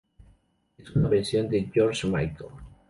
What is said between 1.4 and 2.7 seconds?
de George Michael.